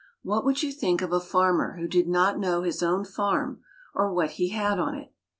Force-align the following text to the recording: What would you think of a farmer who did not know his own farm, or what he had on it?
What 0.23 0.43
would 0.45 0.63
you 0.63 0.71
think 0.71 1.03
of 1.03 1.13
a 1.13 1.19
farmer 1.19 1.77
who 1.77 1.87
did 1.87 2.07
not 2.07 2.39
know 2.39 2.63
his 2.63 2.81
own 2.81 3.05
farm, 3.05 3.61
or 3.93 4.11
what 4.11 4.31
he 4.31 4.49
had 4.49 4.79
on 4.79 4.95
it? 4.95 5.13